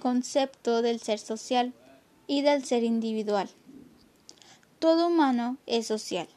[0.00, 1.72] concepto del ser social
[2.26, 3.48] y del ser individual.
[4.80, 6.28] Todo humano es social.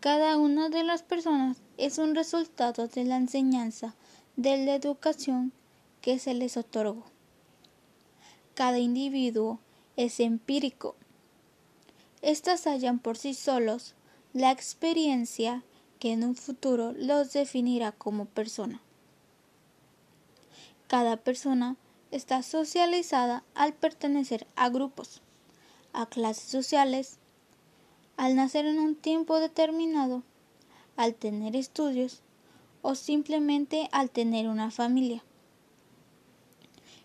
[0.00, 3.94] Cada una de las personas es un resultado de la enseñanza
[4.36, 5.52] de la educación
[6.00, 7.04] que se les otorgó.
[8.54, 9.60] Cada individuo
[9.96, 10.96] es empírico.
[12.20, 13.94] Estas hallan por sí solos
[14.32, 15.62] la experiencia
[15.98, 18.80] que en un futuro los definirá como persona.
[20.88, 21.76] Cada persona
[22.12, 25.22] está socializada al pertenecer a grupos,
[25.92, 27.18] a clases sociales,
[28.16, 30.22] al nacer en un tiempo determinado,
[30.96, 32.20] al tener estudios
[32.82, 35.24] o simplemente al tener una familia.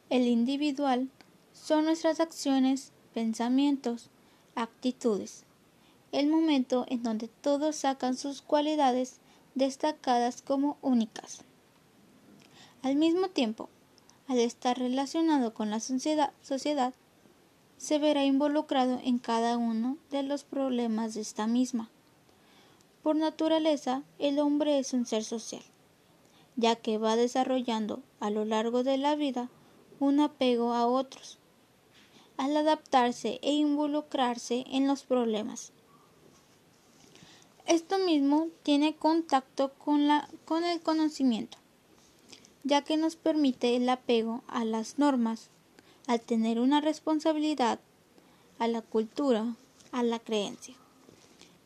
[0.10, 1.10] El individual
[1.54, 4.10] son nuestras acciones, pensamientos,
[4.56, 5.46] actitudes,
[6.12, 9.20] el momento en donde todos sacan sus cualidades
[9.56, 11.44] destacadas como únicas.
[12.84, 13.70] Al mismo tiempo,
[14.28, 16.94] al estar relacionado con la sociedad,
[17.78, 21.90] se verá involucrado en cada uno de los problemas de esta misma.
[23.04, 25.62] Por naturaleza, el hombre es un ser social,
[26.58, 29.50] ya que va desarrollando a lo largo de la vida
[30.00, 31.40] un apego a otros,
[32.36, 35.72] al adaptarse e involucrarse en los problemas.
[37.66, 41.58] Esto mismo tiene contacto con, la, con el conocimiento
[42.64, 45.50] ya que nos permite el apego a las normas,
[46.08, 47.80] al tener una responsabilidad,
[48.60, 49.56] a la cultura,
[49.92, 50.76] a la creencia.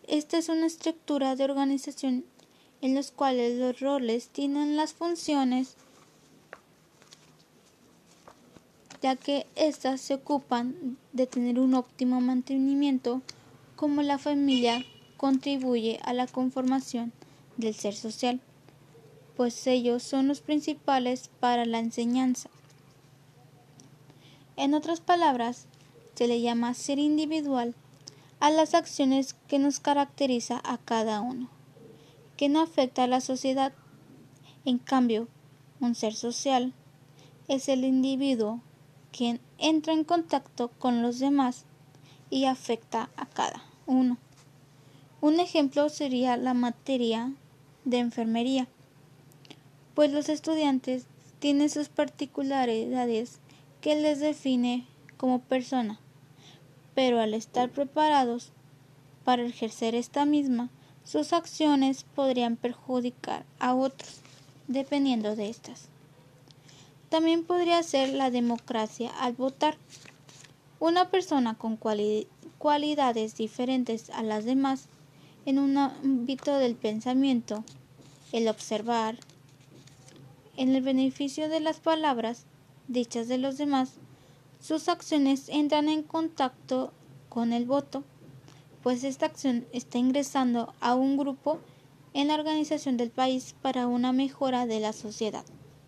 [0.07, 2.25] Esta es una estructura de organización
[2.81, 5.75] en los cuales los roles tienen las funciones
[9.01, 13.21] ya que éstas se ocupan de tener un óptimo mantenimiento
[13.75, 14.85] como la familia
[15.17, 17.11] contribuye a la conformación
[17.57, 18.39] del ser social
[19.41, 22.51] pues ellos son los principales para la enseñanza.
[24.55, 25.65] En otras palabras,
[26.13, 27.73] se le llama ser individual
[28.39, 31.49] a las acciones que nos caracteriza a cada uno,
[32.37, 33.73] que no afecta a la sociedad.
[34.63, 35.27] En cambio,
[35.79, 36.71] un ser social
[37.47, 38.61] es el individuo
[39.11, 41.65] quien entra en contacto con los demás
[42.29, 44.19] y afecta a cada uno.
[45.19, 47.33] Un ejemplo sería la materia
[47.85, 48.67] de enfermería
[50.01, 51.05] pues los estudiantes
[51.37, 53.37] tienen sus particularidades
[53.81, 55.99] que les define como persona,
[56.95, 58.51] pero al estar preparados
[59.23, 60.71] para ejercer esta misma,
[61.03, 64.21] sus acciones podrían perjudicar a otros,
[64.67, 65.89] dependiendo de estas.
[67.09, 69.77] También podría ser la democracia al votar.
[70.79, 71.77] Una persona con
[72.57, 74.87] cualidades diferentes a las demás
[75.45, 77.63] en un ámbito del pensamiento,
[78.31, 79.19] el observar,
[80.57, 82.45] en el beneficio de las palabras
[82.87, 83.93] dichas de los demás,
[84.59, 86.93] sus acciones entran en contacto
[87.29, 88.03] con el voto,
[88.83, 91.59] pues esta acción está ingresando a un grupo
[92.13, 95.45] en la organización del país para una mejora de la sociedad.